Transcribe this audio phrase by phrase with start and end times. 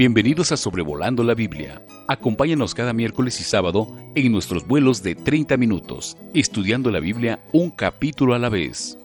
[0.00, 1.84] Bienvenidos a Sobrevolando la Biblia.
[2.08, 7.70] Acompáñanos cada miércoles y sábado en nuestros vuelos de 30 minutos, estudiando la Biblia un
[7.70, 8.96] capítulo a la vez.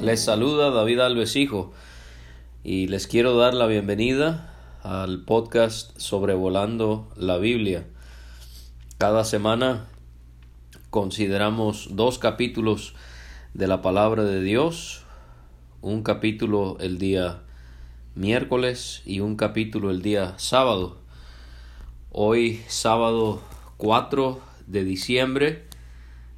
[0.00, 1.72] Les saluda David Alves Hijo
[2.64, 4.52] y les quiero dar la bienvenida
[4.82, 7.86] al podcast Sobrevolando la Biblia.
[8.98, 9.86] Cada semana
[10.90, 12.96] consideramos dos capítulos
[13.54, 15.04] de la palabra de Dios
[15.80, 17.42] un capítulo el día
[18.14, 20.98] miércoles y un capítulo el día sábado.
[22.10, 23.40] Hoy sábado
[23.76, 25.66] 4 de diciembre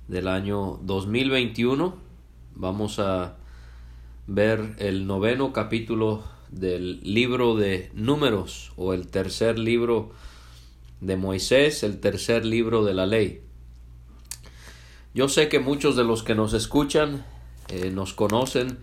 [0.09, 1.95] del año 2021
[2.55, 3.37] vamos a
[4.27, 10.13] ver el noveno capítulo del libro de números o el tercer libro
[11.01, 13.41] de Moisés, el tercer libro de la ley.
[15.15, 17.25] Yo sé que muchos de los que nos escuchan
[17.69, 18.79] eh, nos conocen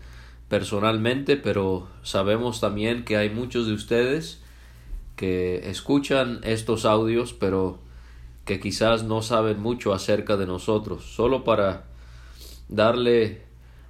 [0.50, 4.42] personalmente, pero sabemos también que hay muchos de ustedes
[5.16, 7.80] que escuchan estos audios, pero
[8.46, 11.04] que quizás no saben mucho acerca de nosotros.
[11.04, 11.86] Solo para
[12.70, 13.42] darle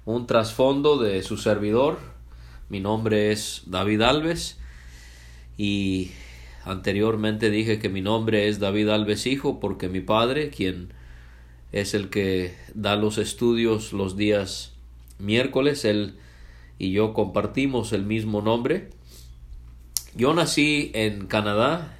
[0.04, 1.98] un trasfondo de su servidor,
[2.68, 4.58] mi nombre es David Alves
[5.56, 6.10] y
[6.64, 10.92] anteriormente dije que mi nombre es David Alves Hijo porque mi padre, quien
[11.72, 14.72] es el que da los estudios los días
[15.18, 16.14] miércoles, él
[16.78, 18.90] y yo compartimos el mismo nombre.
[20.14, 21.98] Yo nací en Canadá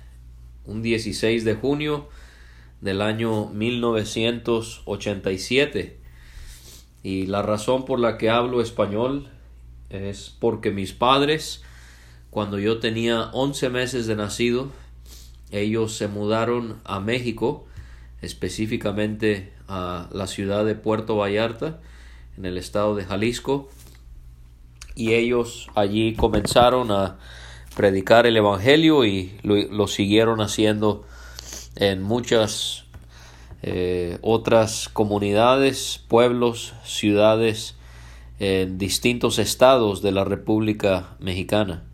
[0.64, 2.08] un 16 de junio
[2.80, 5.98] del año 1987
[7.02, 9.28] y la razón por la que hablo español
[9.90, 11.62] es porque mis padres
[12.30, 14.70] cuando yo tenía 11 meses de nacido
[15.50, 17.66] ellos se mudaron a México
[18.20, 21.80] específicamente a la ciudad de Puerto Vallarta
[22.36, 23.70] en el estado de Jalisco
[24.98, 27.18] y ellos allí comenzaron a
[27.76, 31.04] predicar el Evangelio y lo, siguieron haciendo
[31.76, 32.84] en muchas
[33.62, 37.76] eh, otras comunidades, pueblos, ciudades,
[38.40, 41.84] en distintos estados de la República Mexicana.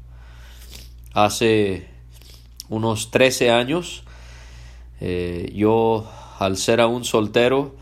[1.12, 1.87] Hace
[2.71, 4.05] unos 13 años,
[5.03, 7.77] eh, yo al ser aún soltero,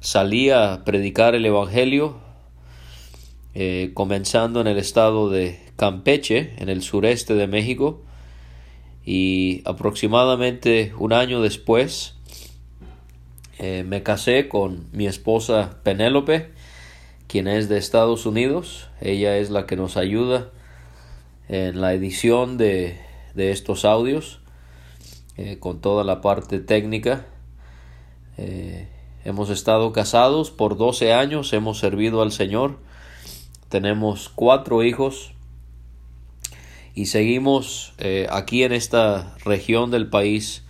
[0.00, 2.27] salí a predicar el Evangelio
[3.54, 8.02] eh, comenzando en el estado de Campeche, en el sureste de México,
[9.04, 12.14] y aproximadamente un año después
[13.58, 16.50] eh, me casé con mi esposa Penélope,
[17.26, 18.88] quien es de Estados Unidos.
[19.00, 20.50] Ella es la que nos ayuda
[21.48, 23.00] en la edición de,
[23.34, 24.40] estos audios,
[25.38, 27.24] eh, con toda la parte técnica.
[29.24, 32.87] hemos estado casados por 12 años, hemos servido al Señor
[33.68, 35.32] tenemos cuatro hijos
[36.94, 40.64] y seguimos eh, aquí en esta región del país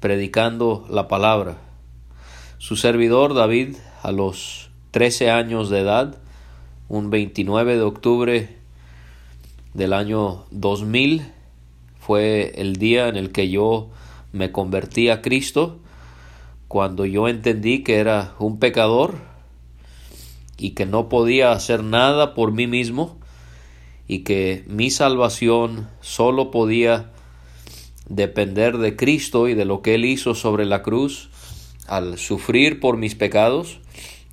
[0.00, 1.56] predicando la palabra.
[2.58, 6.18] Su servidor David a los 13 años de edad,
[6.88, 8.56] un 29 de octubre
[9.72, 11.22] del año 2000,
[11.98, 13.88] fue el día en el que yo
[14.32, 15.78] me convertí a Cristo,
[16.68, 19.31] cuando yo entendí que era un pecador,
[20.58, 23.18] y que no podía hacer nada por mí mismo
[24.08, 27.10] y que mi salvación solo podía
[28.08, 31.30] depender de Cristo y de lo que Él hizo sobre la cruz
[31.86, 33.80] al sufrir por mis pecados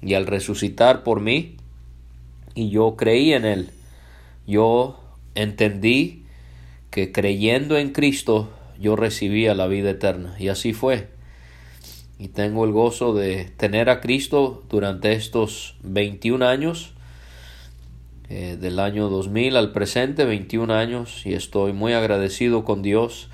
[0.02, 1.56] y al resucitar por mí.
[2.56, 3.70] Y yo creí en Él.
[4.48, 5.00] Yo
[5.36, 6.24] entendí
[6.90, 8.50] que creyendo en Cristo
[8.80, 10.36] yo recibía la vida eterna.
[10.40, 11.08] Y así fue
[12.20, 16.92] y tengo el gozo de tener a Cristo durante estos 21 años,
[18.28, 23.30] eh, del año 2000 al presente, 21 años, y estoy muy agradecido con Dios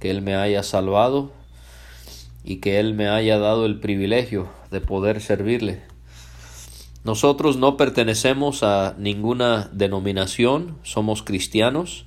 [0.00, 1.30] que Él me haya salvado
[2.44, 5.80] y que Él me haya dado el privilegio de poder servirle.
[7.04, 12.04] Nosotros no pertenecemos a ninguna denominación, somos cristianos,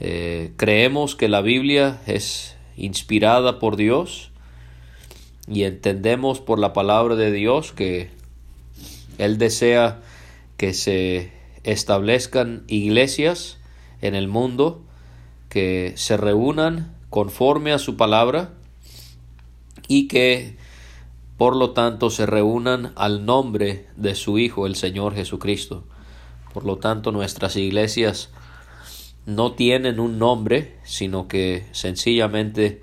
[0.00, 4.32] eh, creemos que la Biblia es inspirada por Dios,
[5.50, 8.10] y entendemos por la palabra de Dios que
[9.18, 10.00] Él desea
[10.56, 11.32] que se
[11.64, 13.58] establezcan iglesias
[14.00, 14.82] en el mundo
[15.48, 18.52] que se reúnan conforme a su palabra
[19.86, 20.56] y que
[21.36, 25.84] por lo tanto se reúnan al nombre de su Hijo, el Señor Jesucristo.
[26.52, 28.30] Por lo tanto, nuestras iglesias
[29.24, 32.82] no tienen un nombre, sino que sencillamente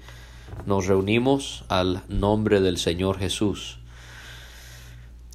[0.65, 3.79] nos reunimos al nombre del Señor Jesús.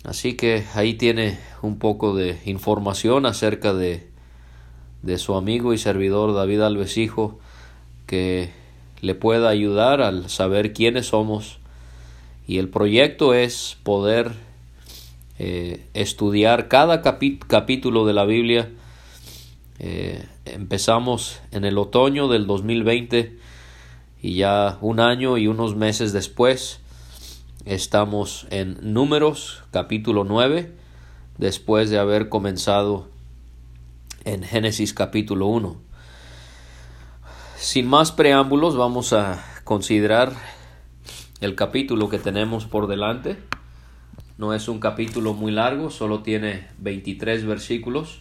[0.05, 4.09] Así que ahí tiene un poco de información acerca de,
[5.03, 7.39] de su amigo y servidor David Alves Hijo
[8.07, 8.51] que
[9.03, 11.59] le pueda ayudar al saber quiénes somos
[12.47, 14.33] y el proyecto es poder
[15.39, 18.69] eh, estudiar cada capítulo de la Biblia.
[19.79, 23.39] Eh, empezamos en el otoño del 2020
[24.23, 26.81] y ya un año y unos meses después
[27.65, 30.73] estamos en números capítulo 9
[31.39, 33.09] después de haber comenzado
[34.25, 35.77] en Génesis capítulo 1.
[37.57, 40.33] Sin más preámbulos vamos a considerar
[41.41, 43.39] el capítulo que tenemos por delante.
[44.37, 48.21] No es un capítulo muy largo, solo tiene 23 versículos.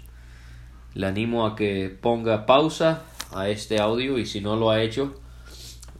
[0.93, 3.03] Le animo a que ponga pausa
[3.33, 5.15] a este audio y si no lo ha hecho,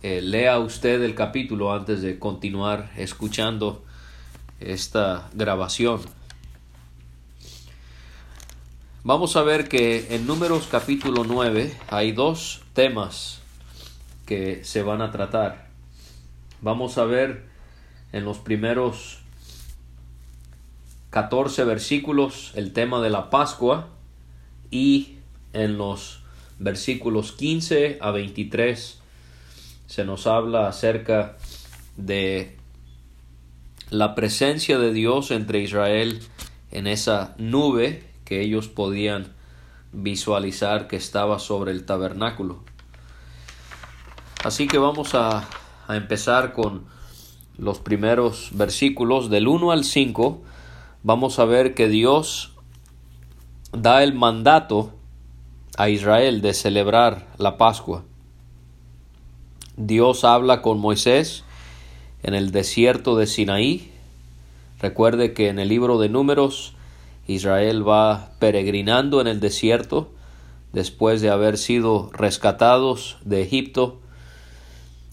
[0.02, 3.84] eh, lea usted el capítulo antes de continuar escuchando
[4.60, 6.00] esta grabación.
[9.04, 13.42] Vamos a ver que en Números capítulo 9 hay dos temas
[14.26, 15.68] que se van a tratar.
[16.62, 17.46] Vamos a ver
[18.12, 19.20] en los primeros
[21.10, 23.90] 14 versículos el tema de la Pascua
[24.72, 25.16] y
[25.54, 26.22] en los
[26.60, 28.99] versículos 15 a 23
[29.90, 31.36] se nos habla acerca
[31.98, 32.56] de
[33.90, 36.22] la presencia de Dios entre Israel
[36.70, 39.34] en esa nube que ellos podían
[39.92, 42.64] visualizar que estaba sobre el tabernáculo.
[44.44, 45.50] Así que vamos a,
[45.90, 46.86] empezar con
[47.58, 50.44] los primeros versículos del 1 al 5
[51.02, 52.54] vamos a ver que Dios
[53.72, 54.94] da el mandato
[55.78, 58.04] a Israel de celebrar la Pascua.
[59.80, 61.46] Dios habla con Moisés
[62.22, 63.90] en el desierto de Sinaí.
[64.82, 66.74] Recuerde que en el libro de números
[67.28, 70.12] Israel va peregrinando en el desierto
[70.74, 74.02] después de haber sido rescatados de Egipto.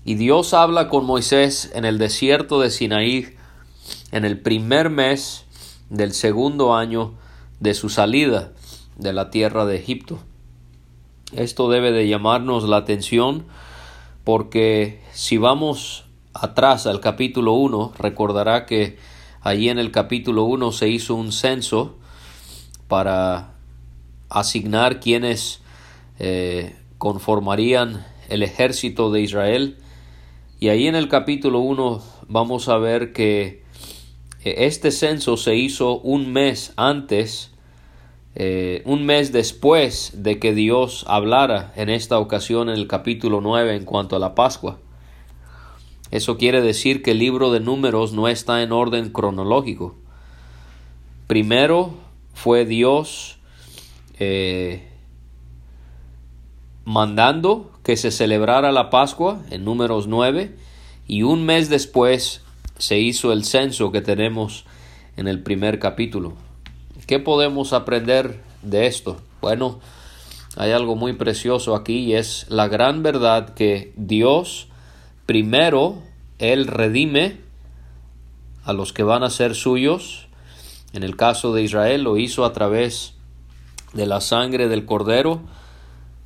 [0.04, 3.36] Y Dios habla con Moisés en el desierto de Sinaí
[4.10, 5.44] en el primer mes
[5.90, 7.14] del segundo año
[7.60, 8.50] de su salida
[8.96, 10.18] de la tierra de Egipto.
[11.36, 13.44] Esto debe de llamarnos la atención
[14.26, 18.98] porque si vamos atrás al capítulo 1, recordará que
[19.40, 21.96] allí en el capítulo 1 se hizo un censo
[22.88, 23.52] para
[24.28, 25.60] asignar quienes
[26.18, 29.76] eh, conformarían el ejército de Israel.
[30.58, 33.62] Y ahí en el capítulo 1 vamos a ver que
[34.42, 37.52] este censo se hizo un mes antes,
[38.38, 43.74] eh, un mes después de que Dios hablara en esta ocasión en el capítulo 9
[43.74, 44.78] en cuanto a la Pascua.
[46.10, 49.94] Eso quiere decir que el libro de números no está en orden cronológico.
[51.26, 51.94] Primero
[52.34, 53.38] fue Dios
[54.18, 54.86] eh,
[56.84, 60.54] mandando que se celebrara la Pascua en números 9
[61.08, 62.42] y un mes después
[62.76, 64.66] se hizo el censo que tenemos
[65.16, 66.34] en el primer capítulo.
[67.06, 69.16] ¿Qué podemos aprender de esto?
[69.40, 69.78] Bueno,
[70.56, 74.66] hay algo muy precioso aquí y es la gran verdad que Dios
[75.24, 76.02] primero,
[76.38, 77.36] Él redime
[78.64, 80.26] a los que van a ser suyos.
[80.92, 83.14] En el caso de Israel lo hizo a través
[83.92, 85.42] de la sangre del cordero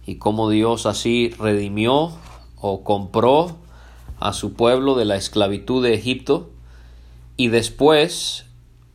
[0.06, 2.12] y como Dios así redimió
[2.56, 3.58] o compró
[4.18, 6.48] a su pueblo de la esclavitud de Egipto
[7.36, 8.46] y después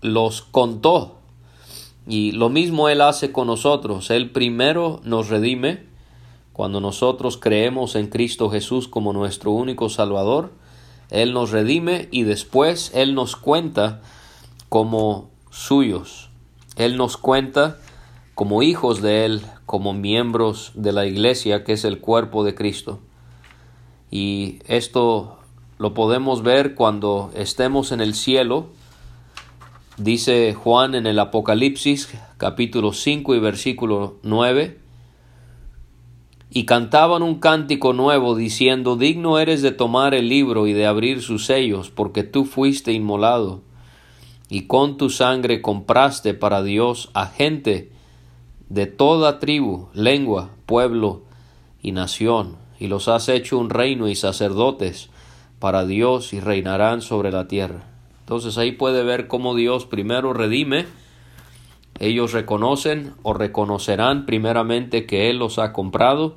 [0.01, 1.19] los contó.
[2.07, 4.09] Y lo mismo Él hace con nosotros.
[4.11, 5.83] Él primero nos redime
[6.53, 10.51] cuando nosotros creemos en Cristo Jesús como nuestro único Salvador.
[11.09, 14.01] Él nos redime y después Él nos cuenta
[14.69, 16.29] como suyos.
[16.77, 17.77] Él nos cuenta
[18.35, 22.99] como hijos de Él, como miembros de la iglesia que es el cuerpo de Cristo.
[24.11, 25.39] Y esto
[25.77, 28.67] lo podemos ver cuando estemos en el cielo.
[29.97, 34.77] Dice Juan en el Apocalipsis capítulo 5 y versículo 9.
[36.51, 41.21] Y cantaban un cántico nuevo diciendo, Digno eres de tomar el libro y de abrir
[41.21, 43.61] sus sellos, porque tú fuiste inmolado,
[44.49, 47.91] y con tu sangre compraste para Dios a gente
[48.69, 51.23] de toda tribu, lengua, pueblo
[51.81, 55.09] y nación y los has hecho un reino y sacerdotes
[55.59, 57.94] para Dios y reinarán sobre la tierra.
[58.25, 60.87] Entonces ahí puede ver cómo Dios primero redime,
[61.99, 66.35] ellos reconocen o reconocerán primeramente que Él los ha comprado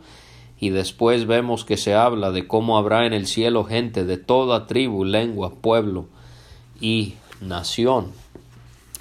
[0.61, 4.67] y después vemos que se habla de cómo habrá en el cielo gente de toda
[4.67, 6.09] tribu, lengua, pueblo
[6.79, 8.13] y nación.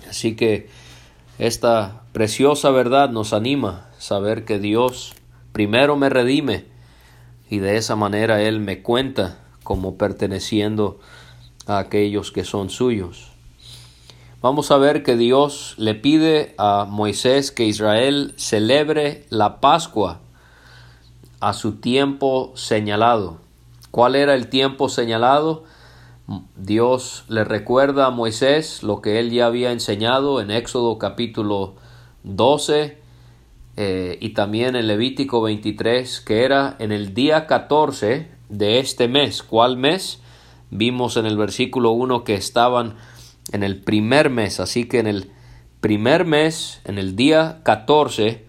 [0.09, 0.69] Así que
[1.39, 5.13] esta preciosa verdad nos anima a saber que Dios
[5.51, 6.63] primero me redime
[7.49, 11.16] y de esa manera Él me cuenta como perteneciendo a
[11.67, 13.31] aquellos que son suyos.
[14.41, 20.19] Vamos a ver que Dios le pide a Moisés que Israel celebre la Pascua
[21.39, 23.39] a su tiempo señalado.
[23.91, 25.65] ¿Cuál era el tiempo señalado?
[26.55, 31.75] Dios le recuerda a Moisés lo que él ya había enseñado en Éxodo capítulo
[32.23, 32.97] 12
[33.77, 39.41] eh, y también en Levítico 23, que era en el día 14 de este mes.
[39.41, 40.21] ¿Cuál mes?
[40.69, 42.95] Vimos en el versículo 1 que estaban
[43.51, 45.31] en el primer mes, así que en el
[45.79, 48.45] primer mes, en el día 14,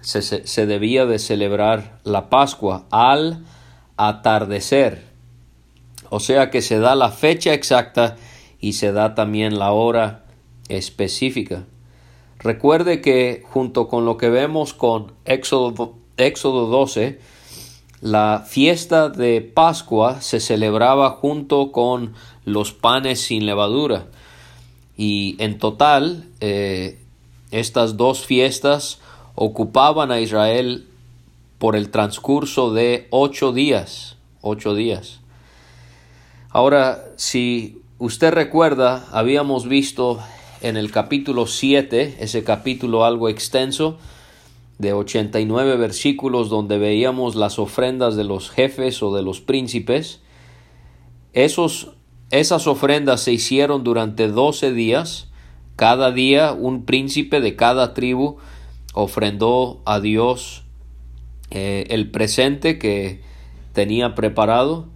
[0.00, 3.44] se, se debía de celebrar la Pascua al
[3.96, 5.04] atardecer.
[6.10, 8.16] O sea que se da la fecha exacta
[8.58, 10.24] y se da también la hora
[10.68, 11.64] específica.
[12.38, 17.18] Recuerde que junto con lo que vemos con Éxodo, Éxodo 12,
[18.00, 22.14] la fiesta de Pascua se celebraba junto con
[22.44, 24.06] los panes sin levadura.
[24.96, 26.98] Y en total, eh,
[27.50, 29.00] estas dos fiestas
[29.34, 30.86] ocupaban a Israel
[31.58, 34.16] por el transcurso de ocho días.
[34.42, 35.20] Ocho días.
[36.50, 40.20] Ahora, si usted recuerda, habíamos visto
[40.60, 43.98] en el capítulo 7, ese capítulo algo extenso,
[44.78, 50.20] de 89 versículos donde veíamos las ofrendas de los jefes o de los príncipes.
[51.32, 51.92] Esos,
[52.30, 55.28] esas ofrendas se hicieron durante 12 días.
[55.76, 58.38] Cada día un príncipe de cada tribu
[58.94, 60.64] ofrendó a Dios
[61.50, 63.22] eh, el presente que
[63.72, 64.88] tenía preparado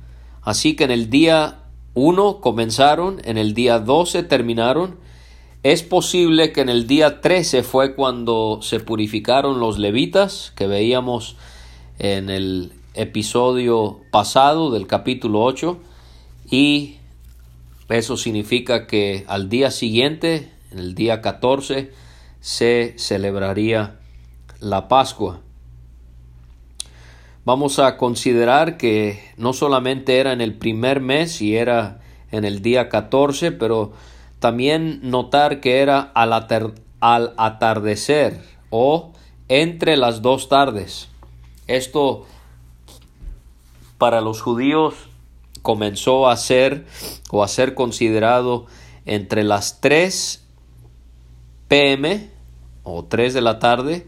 [0.42, 1.60] Así que en el día
[1.94, 4.96] 1 comenzaron, en el día 12 terminaron.
[5.62, 11.36] Es posible que en el día 13 fue cuando se purificaron los levitas, que veíamos
[12.00, 15.78] en el episodio pasado del capítulo 8,
[16.50, 16.96] y
[17.88, 21.92] eso significa que al día siguiente, en el día 14,
[22.40, 24.00] se celebraría
[24.58, 25.42] la Pascua.
[27.44, 32.00] Vamos a considerar que no solamente era en el primer mes y era
[32.32, 33.92] en el día 14, pero
[34.42, 36.32] también notar que era al,
[37.36, 39.12] atardecer o
[39.48, 41.08] entre las dos tardes.
[41.68, 42.26] Esto
[43.98, 44.94] para los judíos
[45.62, 46.86] comenzó a ser
[47.30, 48.66] o a ser considerado
[49.06, 50.44] entre las 3
[51.68, 52.28] pm
[52.82, 54.06] o 3 de la tarde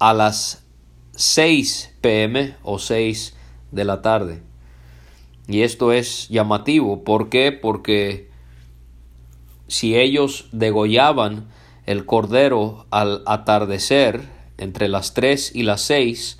[0.00, 0.64] a las
[1.12, 3.36] 6 pm o 6
[3.70, 4.42] de la tarde.
[5.46, 7.04] Y esto es llamativo.
[7.04, 7.52] ¿Por qué?
[7.52, 8.34] Porque
[9.68, 11.48] si ellos degollaban
[11.86, 16.38] el cordero al atardecer entre las 3 y las 6,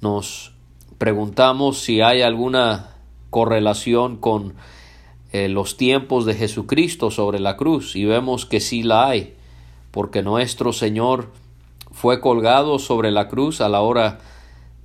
[0.00, 0.52] nos
[0.98, 2.96] preguntamos si hay alguna
[3.30, 4.54] correlación con
[5.32, 9.34] eh, los tiempos de Jesucristo sobre la cruz y vemos que sí la hay,
[9.90, 11.30] porque nuestro Señor
[11.92, 14.18] fue colgado sobre la cruz a la hora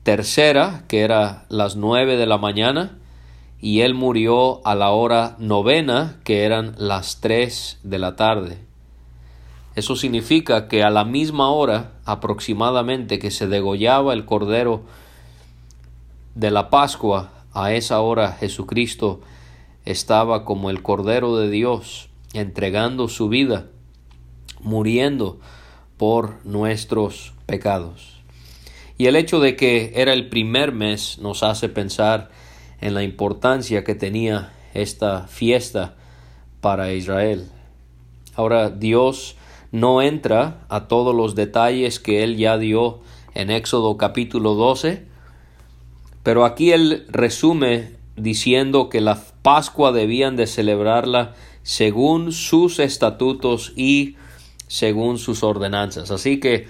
[0.04, 3.00] tercera, que era las nueve de la mañana,
[3.66, 8.60] y él murió a la hora novena, que eran las tres de la tarde.
[9.74, 14.84] Eso significa que a la misma hora aproximadamente que se degollaba el cordero
[16.36, 19.22] de la Pascua, a esa hora Jesucristo
[19.84, 23.66] estaba como el cordero de Dios, entregando su vida,
[24.62, 25.40] muriendo
[25.98, 28.22] por nuestros pecados.
[29.00, 32.30] Y el hecho de que era el primer mes nos hace pensar
[32.82, 35.96] en la importancia que tenía esta fiesta
[36.62, 37.48] para Israel.
[38.36, 39.38] Ahora Dios
[39.72, 43.00] no entra a todos los detalles que él ya dio
[43.34, 45.06] en Éxodo capítulo 12,
[46.24, 54.16] pero aquí él resume diciendo que la Pascua debían de celebrarla según sus estatutos y
[54.68, 56.12] según sus ordenanzas.
[56.12, 56.68] Así que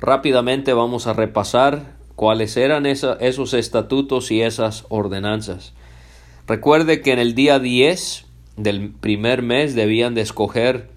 [0.00, 5.72] rápidamente vamos a repasar cuáles eran esos estatutos y esas ordenanzas.
[6.46, 10.90] Recuerde que en el día 10 del primer mes debían de escoger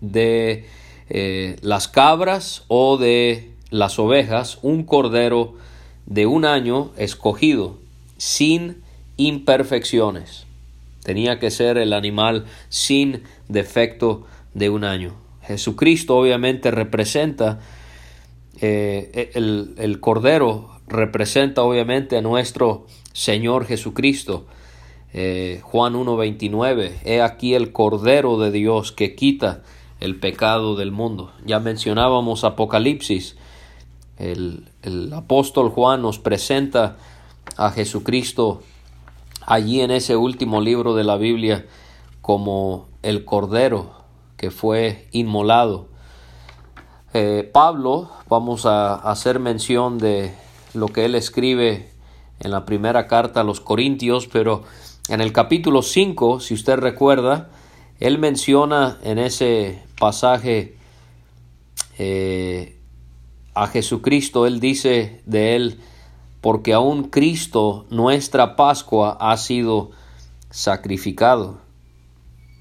[0.00, 0.66] de
[1.08, 5.54] eh, las cabras o de las ovejas un cordero
[6.06, 7.78] de un año escogido
[8.16, 8.82] sin
[9.16, 10.46] imperfecciones.
[11.02, 15.14] Tenía que ser el animal sin defecto de un año.
[15.42, 17.60] Jesucristo obviamente representa,
[18.60, 24.46] eh, el, el, Cordero representa obviamente a nuestro Señor Jesucristo.
[25.12, 29.62] eh, Juan 1.29, he aquí el Cordero de Dios que quita
[30.00, 31.32] el pecado del mundo.
[31.44, 33.36] Ya mencionábamos Apocalipsis,
[34.18, 36.96] el, el apóstol Juan nos presenta
[37.56, 38.62] a Jesucristo
[39.46, 41.66] allí en ese último libro de la Biblia
[42.20, 44.00] como el Cordero
[44.36, 45.88] que fue inmolado.
[47.12, 50.32] Eh, Pablo, vamos a hacer mención de
[50.74, 51.90] lo que él escribe
[52.38, 54.62] en la primera carta a los Corintios, pero
[55.08, 57.50] en el capítulo 5, si usted recuerda,
[57.98, 60.76] él menciona en ese pasaje
[61.98, 62.78] eh,
[63.54, 65.80] a Jesucristo, él dice de él,
[66.40, 69.90] porque aún Cristo, nuestra Pascua, ha sido
[70.50, 71.58] sacrificado.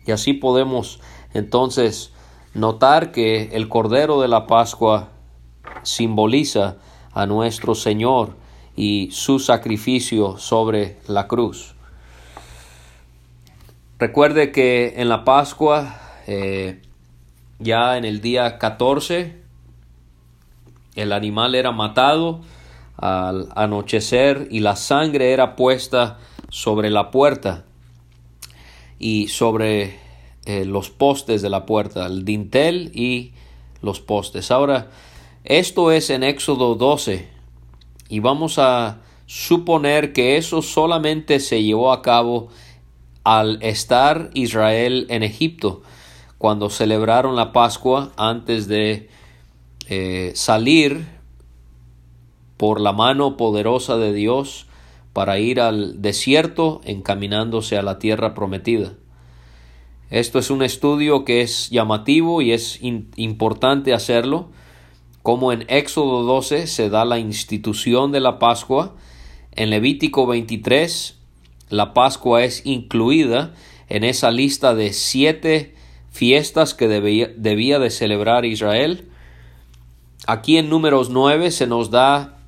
[0.08, 1.00] Y así podemos
[1.36, 2.14] entonces
[2.54, 5.10] notar que el Cordero de la Pascua
[5.84, 6.78] simboliza
[7.14, 8.36] a nuestro Señor
[8.76, 11.76] y su sacrificio sobre la cruz.
[13.98, 16.82] Recuerde que en la Pascua, eh,
[17.60, 19.42] ya en el día 14,
[20.96, 22.42] el animal era matado
[22.96, 26.18] al anochecer y la sangre era puesta
[26.50, 27.66] sobre la puerta
[28.98, 30.00] y sobre
[30.46, 33.34] eh, los postes de la puerta, el dintel y
[33.82, 34.52] los postes.
[34.52, 34.90] Ahora,
[35.44, 37.28] esto es en Éxodo 12
[38.10, 42.50] y vamos a suponer que eso solamente se llevó a cabo
[43.24, 45.84] al estar Israel en Egipto,
[46.38, 49.10] cuando celebraron la Pascua antes de
[49.88, 51.06] eh, salir
[52.58, 54.66] por la mano poderosa de Dios
[55.14, 58.94] para ir al desierto encaminándose a la tierra prometida.
[60.10, 64.50] Esto es un estudio que es llamativo y es importante hacerlo,
[65.22, 68.96] como en Éxodo 12 se da la institución de la Pascua,
[69.52, 71.20] en Levítico 23
[71.70, 73.54] la Pascua es incluida
[73.88, 75.76] en esa lista de siete
[76.10, 79.08] fiestas que debía, debía de celebrar Israel.
[80.26, 82.40] Aquí en números 9 se nos da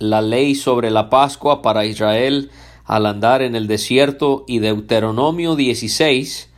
[0.00, 2.50] la ley sobre la Pascua para Israel
[2.84, 6.49] al andar en el desierto y Deuteronomio 16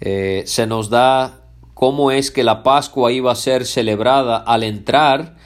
[0.00, 1.42] eh, se nos da
[1.74, 5.36] cómo es que la Pascua iba a ser celebrada al entrar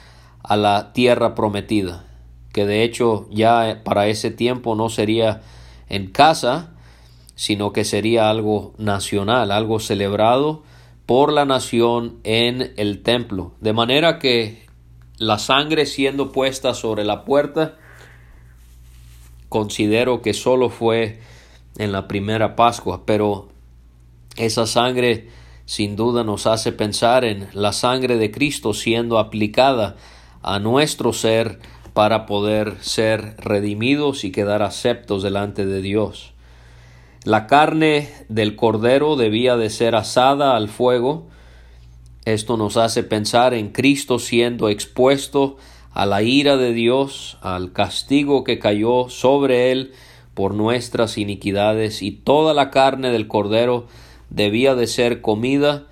[0.43, 2.05] a la tierra prometida,
[2.53, 5.41] que de hecho ya para ese tiempo no sería
[5.89, 6.73] en casa,
[7.35, 10.63] sino que sería algo nacional, algo celebrado
[11.05, 13.53] por la nación en el templo.
[13.59, 14.65] De manera que
[15.17, 17.75] la sangre siendo puesta sobre la puerta,
[19.49, 21.19] considero que solo fue
[21.77, 23.49] en la primera Pascua, pero
[24.35, 25.29] esa sangre
[25.65, 29.95] sin duda nos hace pensar en la sangre de Cristo siendo aplicada
[30.41, 31.59] a nuestro ser
[31.93, 36.33] para poder ser redimidos y quedar aceptos delante de Dios.
[37.23, 41.27] La carne del cordero debía de ser asada al fuego.
[42.25, 45.57] Esto nos hace pensar en Cristo siendo expuesto
[45.91, 49.93] a la ira de Dios, al castigo que cayó sobre él
[50.35, 53.87] por nuestras iniquidades, y toda la carne del cordero
[54.35, 55.87] debía de ser comida,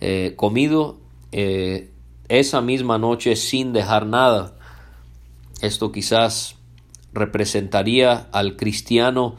[0.00, 0.98] eh, comido
[1.30, 1.90] eh,
[2.28, 4.54] esa misma noche sin dejar nada.
[5.60, 6.56] Esto quizás
[7.12, 9.36] representaría al cristiano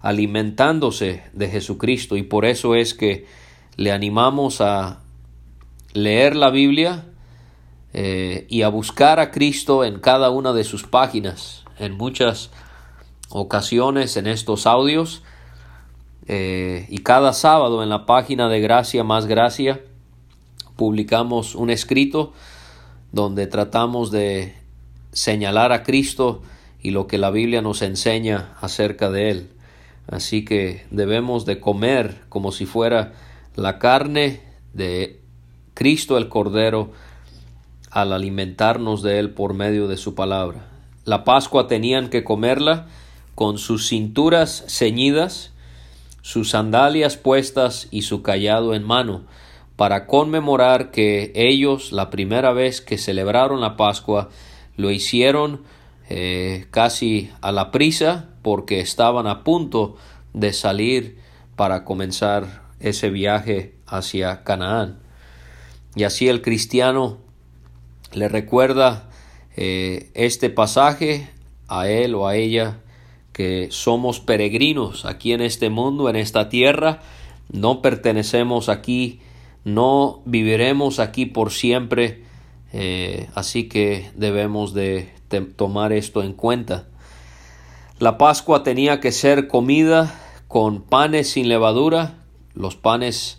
[0.00, 3.26] alimentándose de Jesucristo y por eso es que
[3.76, 5.00] le animamos a
[5.92, 7.06] leer la Biblia
[7.92, 11.64] eh, y a buscar a Cristo en cada una de sus páginas.
[11.80, 12.50] En muchas
[13.30, 15.24] ocasiones en estos audios
[16.28, 19.80] eh, y cada sábado en la página de Gracia más Gracia
[20.76, 22.32] publicamos un escrito
[23.12, 24.54] donde tratamos de
[25.12, 26.42] señalar a Cristo
[26.82, 29.50] y lo que la Biblia nos enseña acerca de Él.
[30.08, 33.12] Así que debemos de comer como si fuera
[33.54, 34.40] la carne
[34.74, 35.20] de
[35.74, 36.92] Cristo el Cordero
[37.90, 40.66] al alimentarnos de Él por medio de su palabra.
[41.04, 42.86] La Pascua tenían que comerla
[43.34, 45.52] con sus cinturas ceñidas
[46.26, 49.22] sus sandalias puestas y su callado en mano,
[49.76, 54.28] para conmemorar que ellos la primera vez que celebraron la Pascua
[54.76, 55.62] lo hicieron
[56.08, 59.98] eh, casi a la prisa porque estaban a punto
[60.32, 61.20] de salir
[61.54, 64.98] para comenzar ese viaje hacia Canaán.
[65.94, 67.18] Y así el cristiano
[68.12, 69.10] le recuerda
[69.56, 71.30] eh, este pasaje
[71.68, 72.80] a él o a ella
[73.36, 77.02] que somos peregrinos aquí en este mundo, en esta tierra,
[77.52, 79.20] no pertenecemos aquí,
[79.62, 82.24] no viviremos aquí por siempre,
[82.72, 85.10] eh, así que debemos de
[85.56, 86.86] tomar esto en cuenta.
[87.98, 90.18] La Pascua tenía que ser comida
[90.48, 92.14] con panes sin levadura.
[92.54, 93.38] Los panes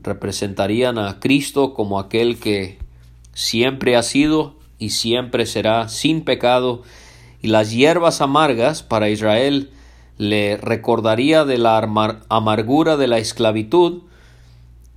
[0.00, 2.78] representarían a Cristo como aquel que
[3.32, 6.84] siempre ha sido y siempre será sin pecado.
[7.42, 9.70] Y las hierbas amargas para Israel
[10.18, 11.78] le recordaría de la
[12.28, 14.02] amargura de la esclavitud.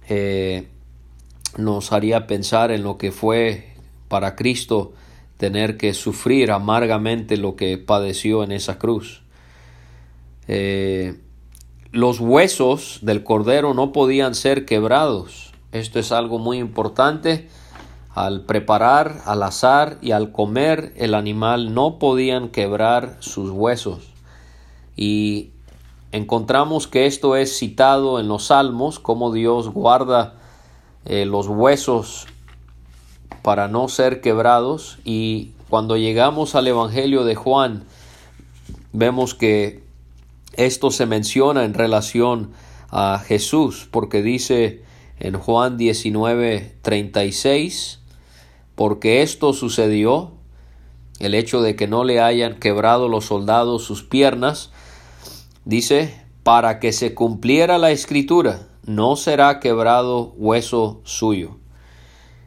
[0.10, 0.68] Eh,
[1.58, 3.76] nos haría pensar en lo que fue
[4.10, 4.94] para Cristo
[5.38, 9.22] tener que sufrir amargamente lo que padeció en esa cruz.
[10.48, 11.20] Eh,
[11.92, 15.54] los huesos del cordero no podían ser quebrados.
[15.72, 17.48] Esto es algo muy importante.
[18.14, 24.10] Al preparar, al azar y al comer el animal no podían quebrar sus huesos.
[24.96, 25.50] Y
[26.12, 30.36] encontramos que esto es citado en los salmos, como Dios guarda
[31.06, 32.28] eh, los huesos
[33.42, 37.84] para no ser quebrados y cuando llegamos al Evangelio de Juan
[38.94, 39.84] vemos que
[40.54, 42.52] esto se menciona en relación
[42.90, 44.84] a Jesús porque dice
[45.20, 48.00] en Juan 19 36
[48.76, 50.32] porque esto sucedió
[51.20, 54.72] el hecho de que no le hayan quebrado los soldados sus piernas
[55.66, 61.58] dice para que se cumpliera la escritura no será quebrado hueso suyo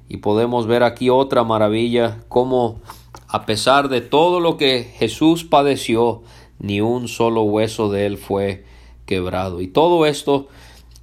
[0.09, 2.81] y podemos ver aquí otra maravilla, como
[3.29, 6.23] a pesar de todo lo que Jesús padeció,
[6.59, 8.65] ni un solo hueso de él fue
[9.05, 9.61] quebrado.
[9.61, 10.49] Y todo esto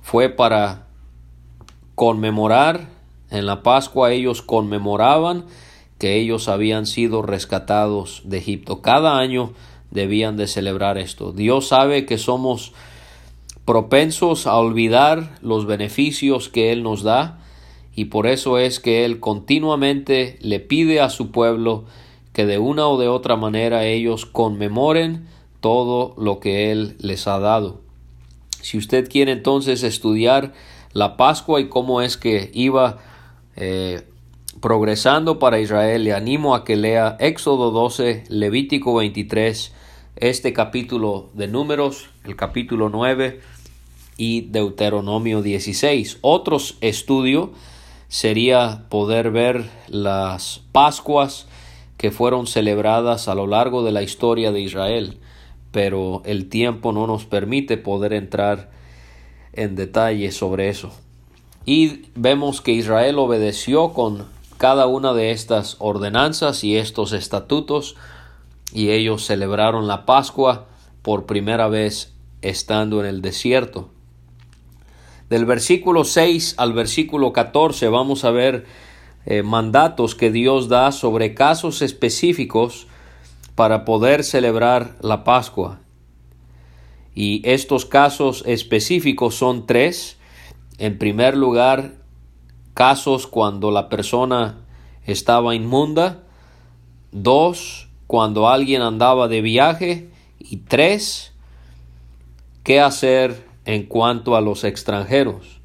[0.02, 0.88] fue para
[1.96, 2.90] conmemorar,
[3.34, 5.46] en la Pascua ellos conmemoraban
[5.98, 8.82] que ellos habían sido rescatados de Egipto.
[8.82, 9.54] Cada año
[9.92, 11.32] debían de celebrar esto.
[11.32, 12.74] Dios sabe que somos
[13.66, 17.40] propensos a olvidar los beneficios que Él nos da,
[17.96, 21.86] y por eso es que Él continuamente le pide a su pueblo
[22.34, 25.28] que de una o de otra manera ellos conmemoren
[25.62, 27.82] todo lo que Él les ha dado.
[28.62, 30.54] Si usted quiere entonces estudiar
[30.92, 32.98] la Pascua y cómo es que iba
[33.56, 34.04] eh,
[34.62, 39.74] progresando para Israel, le animo a que lea Éxodo 12, Levítico 23,
[40.16, 43.42] este capítulo de números, el capítulo 9
[44.18, 46.20] y Deuteronomio 16.
[46.22, 47.52] Otros estudio
[48.08, 51.48] sería poder ver las Pascuas
[51.98, 55.18] que fueron celebradas a lo largo de la historia de Israel,
[55.72, 58.70] pero el tiempo no nos permite poder entrar
[59.54, 60.92] en detalle sobre eso.
[61.66, 64.26] Y vemos que Israel obedeció con
[64.58, 67.96] cada una de estas ordenanzas y estos estatutos,
[68.72, 70.68] y ellos celebraron la Pascua
[71.02, 73.90] por primera vez estando en el desierto.
[75.30, 78.66] Del versículo 6 al versículo 14 vamos a ver
[79.26, 82.88] eh, mandatos que Dios da sobre casos específicos
[83.56, 85.80] para poder celebrar la Pascua.
[87.16, 90.18] Y estos casos específicos son tres.
[90.84, 91.94] En primer lugar,
[92.74, 94.66] casos cuando la persona
[95.06, 96.24] estaba inmunda.
[97.14, 100.10] Dos, cuando alguien andaba de viaje.
[100.40, 101.32] Y tres,
[102.64, 105.62] qué hacer en cuanto a los extranjeros.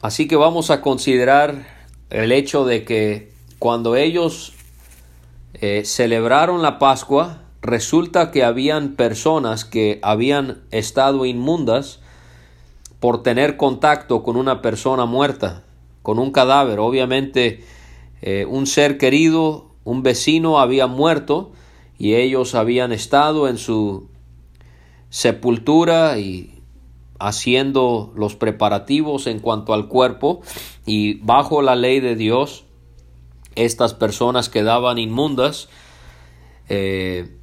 [0.00, 1.66] Así que vamos a considerar
[2.10, 4.52] el hecho de que cuando ellos
[5.54, 11.98] eh, celebraron la Pascua, resulta que habían personas que habían estado inmundas
[13.00, 15.64] por tener contacto con una persona muerta,
[16.02, 16.78] con un cadáver.
[16.78, 17.64] Obviamente
[18.22, 21.52] eh, un ser querido, un vecino había muerto
[21.98, 24.08] y ellos habían estado en su
[25.08, 26.62] sepultura y
[27.18, 30.40] haciendo los preparativos en cuanto al cuerpo
[30.86, 32.64] y bajo la ley de Dios
[33.56, 35.68] estas personas quedaban inmundas
[36.68, 37.36] eh,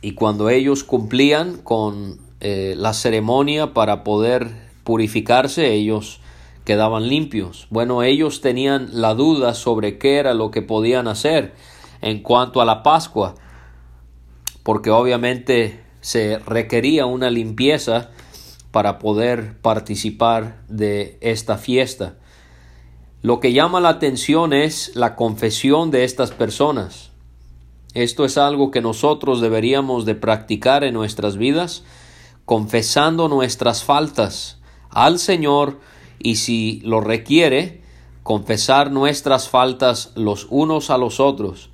[0.00, 6.20] y cuando ellos cumplían con eh, la ceremonia para poder purificarse ellos
[6.64, 7.66] quedaban limpios.
[7.70, 11.54] Bueno, ellos tenían la duda sobre qué era lo que podían hacer
[12.00, 13.34] en cuanto a la Pascua,
[14.62, 18.10] porque obviamente se requería una limpieza
[18.70, 22.16] para poder participar de esta fiesta.
[23.20, 27.10] Lo que llama la atención es la confesión de estas personas.
[27.94, 31.84] Esto es algo que nosotros deberíamos de practicar en nuestras vidas,
[32.46, 34.61] confesando nuestras faltas
[34.92, 35.80] al Señor
[36.18, 37.82] y si lo requiere,
[38.22, 41.72] confesar nuestras faltas los unos a los otros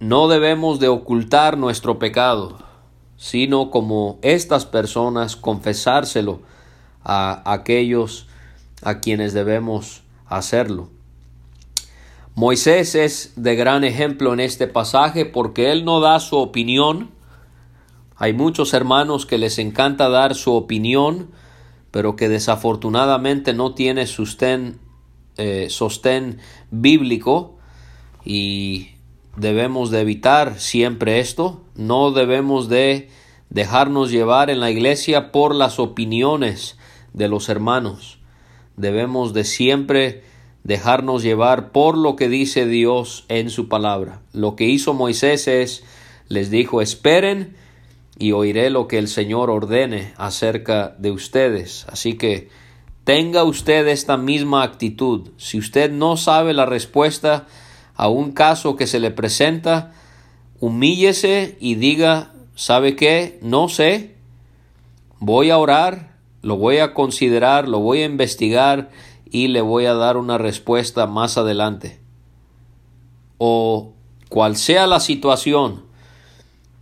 [0.00, 2.58] no debemos de ocultar nuestro pecado,
[3.16, 6.40] sino como estas personas confesárselo
[7.02, 8.28] a aquellos
[8.82, 10.90] a quienes debemos hacerlo.
[12.36, 17.10] Moisés es de gran ejemplo en este pasaje porque él no da su opinión.
[18.20, 21.30] Hay muchos hermanos que les encanta dar su opinión,
[21.92, 24.06] pero que desafortunadamente no tiene
[25.36, 26.38] eh, sostén
[26.72, 27.58] bíblico
[28.24, 28.88] y
[29.36, 31.62] debemos de evitar siempre esto.
[31.76, 33.08] No debemos de
[33.50, 36.76] dejarnos llevar en la iglesia por las opiniones
[37.12, 38.18] de los hermanos.
[38.76, 40.24] Debemos de siempre
[40.64, 44.22] dejarnos llevar por lo que dice Dios en su palabra.
[44.32, 45.84] Lo que hizo Moisés es,
[46.26, 47.56] les dijo, esperen
[48.18, 51.86] y oiré lo que el Señor ordene acerca de ustedes.
[51.88, 52.48] Así que
[53.04, 55.30] tenga usted esta misma actitud.
[55.36, 57.46] Si usted no sabe la respuesta
[57.94, 59.92] a un caso que se le presenta,
[60.60, 63.38] humíllese y diga, ¿sabe qué?
[63.40, 64.16] No sé.
[65.20, 68.90] Voy a orar, lo voy a considerar, lo voy a investigar
[69.30, 72.00] y le voy a dar una respuesta más adelante.
[73.38, 73.92] O
[74.28, 75.87] cual sea la situación,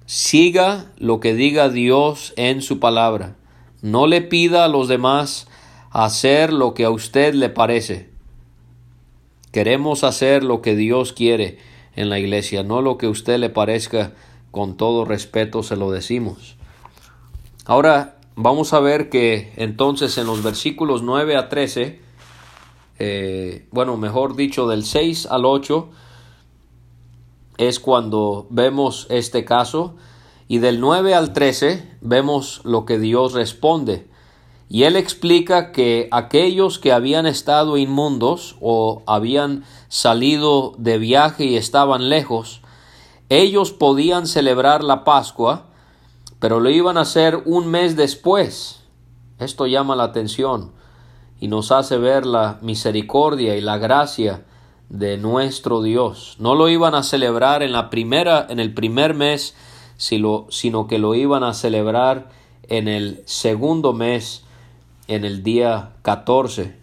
[0.07, 3.37] siga lo que diga Dios en su palabra.
[3.83, 5.49] No le pida a los demás
[5.91, 8.09] hacer lo que a usted le parece.
[9.53, 11.59] Queremos hacer lo que Dios quiere
[11.95, 14.13] en la iglesia, no lo que a usted le parezca.
[14.51, 16.57] Con todo respeto se lo decimos.
[17.67, 22.07] Ahora vamos a ver que entonces en los versículos 9 a 13
[22.99, 25.91] eh, bueno, mejor dicho, del 6 al 8
[27.59, 29.95] es cuando vemos este caso
[30.49, 34.09] y del 9 al 13 vemos lo que Dios responde.
[34.69, 41.57] Y él explica que aquellos que habían estado inmundos o habían salido de viaje y
[41.57, 42.63] estaban lejos,
[43.29, 45.67] ellos podían celebrar la Pascua,
[46.41, 48.81] pero lo iban a hacer un mes después.
[49.39, 50.73] Esto llama la atención
[51.41, 54.45] y nos hace ver la misericordia y la gracia
[54.89, 56.37] de nuestro Dios.
[56.39, 59.55] No lo iban a celebrar en la primera en el primer mes,
[59.97, 60.49] sino,
[60.89, 62.31] que lo iban a celebrar
[62.69, 64.45] en el segundo mes,
[65.09, 66.77] en el día 14.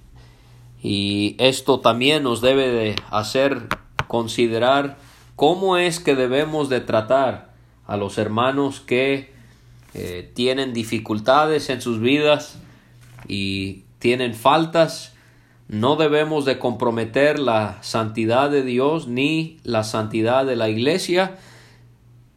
[0.81, 3.67] Y esto también nos debe de hacer
[4.07, 4.97] considerar
[5.35, 7.53] cómo es que debemos de tratar
[7.85, 9.33] a los hermanos que
[9.93, 12.59] eh, tienen dificultades en sus vidas
[13.27, 15.12] y tienen faltas,
[15.67, 21.38] no debemos de comprometer la santidad de Dios ni la santidad de la iglesia.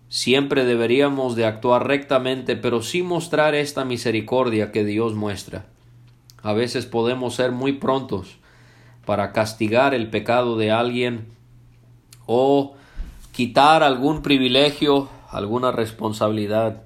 [0.09, 5.67] Siempre deberíamos de actuar rectamente, pero sí mostrar esta misericordia que Dios muestra.
[6.43, 8.39] A veces podemos ser muy prontos
[9.05, 11.27] para castigar el pecado de alguien
[12.27, 12.75] o
[13.33, 16.85] quitar algún privilegio, alguna responsabilidad.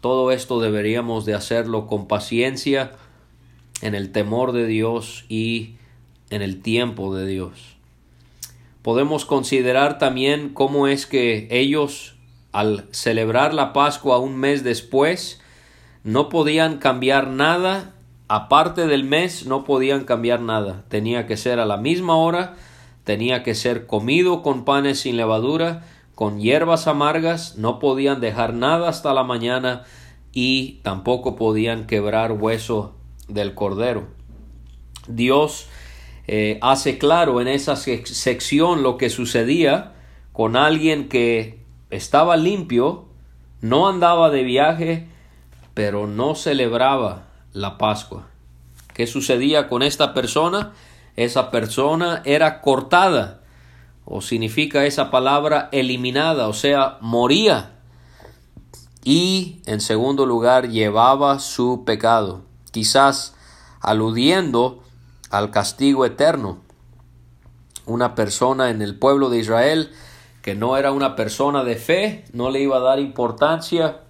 [0.00, 2.92] Todo esto deberíamos de hacerlo con paciencia,
[3.84, 5.74] en el temor de Dios y
[6.30, 7.76] en el tiempo de Dios.
[8.80, 12.16] Podemos considerar también cómo es que ellos,
[12.50, 15.40] al celebrar la Pascua un mes después,
[16.02, 17.92] no podían cambiar nada,
[18.26, 20.84] aparte del mes no podían cambiar nada.
[20.88, 22.56] Tenía que ser a la misma hora,
[23.04, 28.88] tenía que ser comido con panes sin levadura, con hierbas amargas, no podían dejar nada
[28.88, 29.84] hasta la mañana
[30.32, 32.94] y tampoco podían quebrar hueso
[33.28, 34.08] del Cordero.
[35.06, 35.68] Dios
[36.26, 39.92] eh, hace claro en esa sección lo que sucedía
[40.32, 41.60] con alguien que
[41.90, 43.06] estaba limpio,
[43.60, 45.08] no andaba de viaje,
[45.74, 48.26] pero no celebraba la Pascua.
[48.94, 50.72] ¿Qué sucedía con esta persona?
[51.16, 53.42] Esa persona era cortada,
[54.04, 57.72] o significa esa palabra eliminada, o sea, moría.
[59.04, 62.42] Y en segundo lugar, llevaba su pecado
[62.74, 63.36] quizás
[63.80, 64.82] aludiendo
[65.30, 66.58] al castigo eterno.
[67.86, 69.92] Una persona en el pueblo de Israel
[70.42, 74.00] que no era una persona de fe, no le iba a dar importancia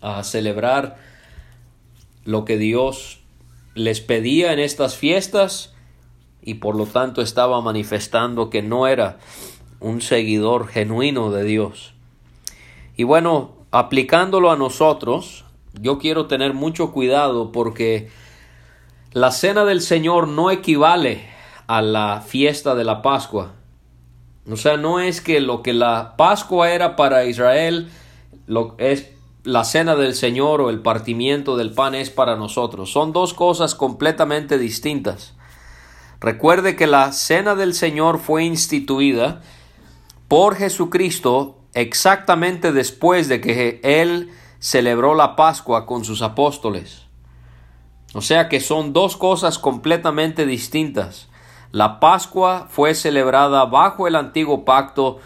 [0.00, 0.98] a celebrar
[2.24, 3.20] lo que Dios
[3.76, 5.72] les pedía en estas fiestas
[6.42, 9.18] y por lo tanto estaba manifestando que no era
[9.78, 11.94] un seguidor genuino de Dios.
[12.96, 15.44] Y bueno, aplicándolo a nosotros,
[15.74, 18.10] yo quiero tener mucho cuidado porque
[19.12, 21.28] la cena del Señor no equivale
[21.66, 23.52] a la fiesta de la Pascua.
[24.50, 27.90] O sea, no es que lo que la Pascua era para Israel,
[28.46, 29.10] lo es
[29.44, 32.90] la cena del Señor o el partimiento del pan es para nosotros.
[32.90, 35.34] Son dos cosas completamente distintas.
[36.20, 39.40] Recuerde que la cena del Señor fue instituida
[40.28, 47.06] por Jesucristo exactamente después de que Él celebró la Pascua con sus apóstoles.
[48.14, 51.28] O sea que son dos cosas completamente distintas.
[51.72, 55.18] La Pascua fue celebrada bajo el antiguo pacto.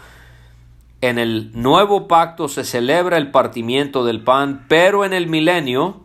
[1.01, 6.01] En el nuevo pacto se celebra el partimiento del pan, pero en el milenio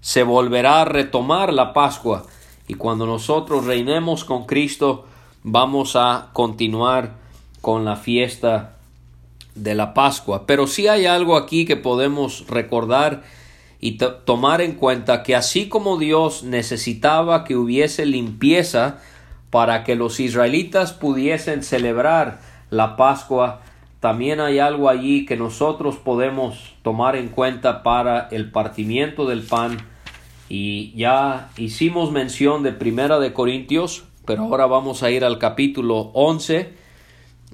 [0.00, 2.24] se volverá a retomar la Pascua.
[2.68, 5.06] Y cuando nosotros reinemos con Cristo,
[5.42, 7.16] vamos a continuar
[7.60, 8.75] con la fiesta
[9.56, 10.46] de la Pascua.
[10.46, 13.24] Pero sí hay algo aquí que podemos recordar
[13.80, 18.98] y tomar en cuenta que así como Dios necesitaba que hubiese limpieza
[19.50, 22.40] para que los israelitas pudiesen celebrar
[22.70, 23.62] la Pascua,
[24.00, 29.78] también hay algo allí que nosotros podemos tomar en cuenta para el partimiento del pan
[30.48, 36.10] y ya hicimos mención de Primera de Corintios, pero ahora vamos a ir al capítulo
[36.14, 36.72] 11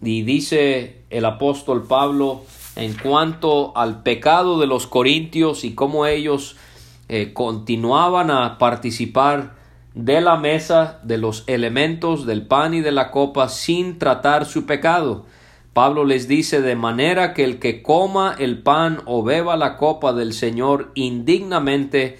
[0.03, 2.43] y dice el apóstol Pablo
[2.77, 6.57] en cuanto al pecado de los corintios y cómo ellos
[7.09, 9.55] eh, continuaban a participar
[9.95, 14.65] de la mesa, de los elementos del pan y de la copa sin tratar su
[14.65, 15.27] pecado.
[15.75, 20.13] Pablo les dice de manera que el que coma el pan o beba la copa
[20.13, 22.19] del Señor indignamente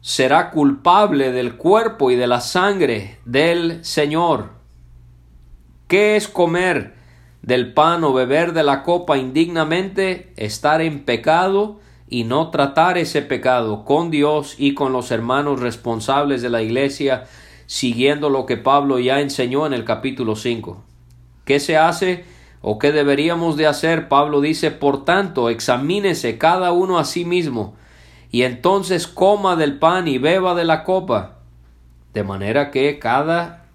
[0.00, 4.50] será culpable del cuerpo y de la sangre del Señor.
[5.88, 6.95] ¿Qué es comer
[7.46, 10.32] del pan o beber de la copa indignamente?
[10.36, 11.78] Estar en pecado
[12.08, 17.24] y no tratar ese pecado con Dios y con los hermanos responsables de la iglesia,
[17.66, 20.82] siguiendo lo que Pablo ya enseñó en el capítulo 5.
[21.44, 22.24] ¿Qué se hace
[22.62, 24.08] o qué deberíamos de hacer?
[24.08, 27.76] Pablo dice, por tanto, examínese cada uno a sí mismo,
[28.32, 31.38] y entonces coma del pan y beba de la copa.
[32.12, 33.66] De manera que cada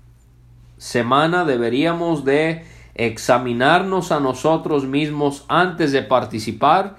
[0.77, 6.95] semana deberíamos de examinarnos a nosotros mismos antes de participar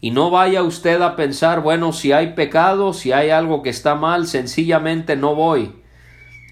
[0.00, 3.94] y no vaya usted a pensar, bueno, si hay pecado, si hay algo que está
[3.94, 5.72] mal, sencillamente no voy.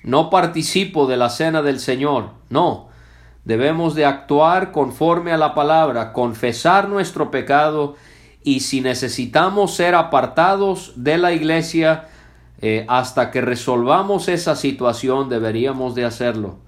[0.05, 2.31] No participo de la cena del Señor.
[2.49, 2.89] No.
[3.45, 7.97] Debemos de actuar conforme a la palabra, confesar nuestro pecado
[8.43, 12.09] y si necesitamos ser apartados de la iglesia
[12.61, 16.62] eh, hasta que resolvamos esa situación, deberíamos de hacerlo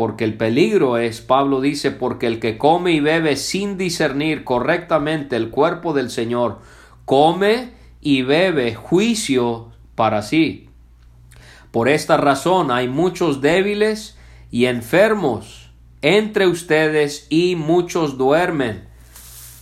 [0.00, 5.36] porque el peligro es, Pablo dice, porque el que come y bebe sin discernir correctamente
[5.36, 6.60] el cuerpo del Señor,
[7.04, 10.70] come y bebe juicio para sí.
[11.70, 14.16] Por esta razón hay muchos débiles
[14.50, 18.88] y enfermos entre ustedes y muchos duermen.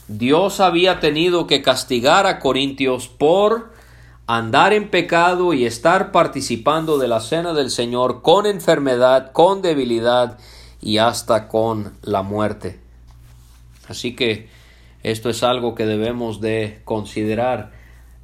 [0.07, 3.73] Dios había tenido que castigar a Corintios por
[4.29, 10.39] andar en pecado y estar participando de la cena del Señor con enfermedad, con debilidad
[10.83, 12.79] y hasta con la muerte.
[13.89, 14.51] Así que
[15.03, 17.73] esto es algo que debemos de considerar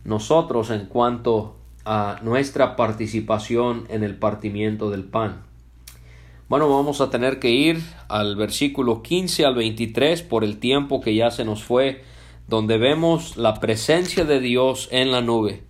[0.05, 5.43] nosotros en cuanto a nuestra participación en el partimiento del pan.
[6.51, 11.15] Bueno, vamos a tener que ir al versículo 15 al 23 por el tiempo que
[11.15, 12.05] ya se nos fue,
[12.47, 15.63] donde vemos la presencia de Dios en la nube.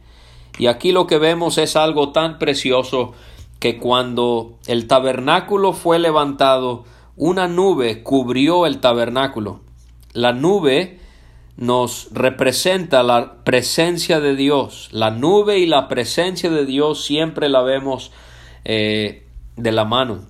[0.59, 3.13] Y aquí lo que vemos es algo tan precioso
[3.59, 6.85] que cuando el tabernáculo fue levantado,
[7.17, 9.61] una nube cubrió el tabernáculo.
[10.13, 10.99] La nube
[11.57, 14.89] nos representa la presencia de Dios.
[14.93, 18.13] La nube y la presencia de Dios siempre la vemos
[18.65, 20.25] eh, de la mano.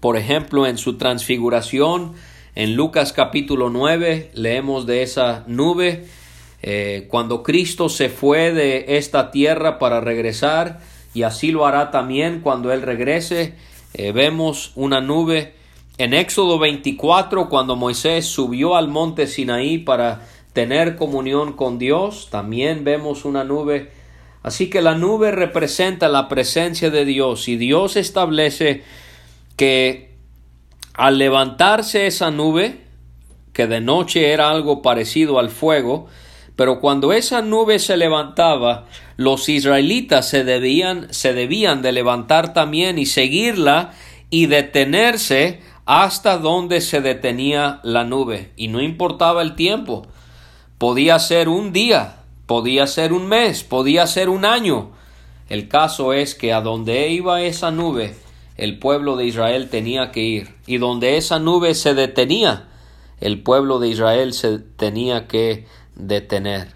[0.00, 2.14] Por ejemplo, en su transfiguración,
[2.54, 6.08] en Lucas capítulo 9, leemos de esa nube
[6.62, 10.80] eh, cuando Cristo se fue de esta tierra para regresar,
[11.12, 13.54] y así lo hará también cuando Él regrese,
[13.94, 15.54] eh, vemos una nube.
[15.98, 22.84] En Éxodo 24, cuando Moisés subió al monte Sinaí para tener comunión con Dios, también
[22.84, 23.90] vemos una nube.
[24.42, 28.82] Así que la nube representa la presencia de Dios y Dios establece
[29.56, 30.12] que
[30.94, 32.80] al levantarse esa nube,
[33.52, 36.08] que de noche era algo parecido al fuego,
[36.56, 38.86] pero cuando esa nube se levantaba,
[39.16, 43.92] los israelitas se debían, se debían de levantar también y seguirla
[44.30, 48.52] y detenerse hasta donde se detenía la nube.
[48.56, 50.06] Y no importaba el tiempo.
[50.78, 54.90] Podía ser un día, podía ser un mes, podía ser un año.
[55.48, 58.14] El caso es que a donde iba esa nube,
[58.56, 60.54] el pueblo de Israel tenía que ir.
[60.66, 62.68] Y donde esa nube se detenía,
[63.20, 66.72] el pueblo de Israel se tenía que detener.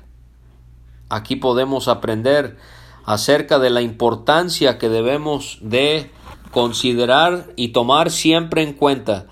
[1.08, 2.56] Aquí podemos aprender
[3.04, 6.10] acerca de la importancia que debemos de
[6.50, 9.26] considerar y tomar siempre en cuenta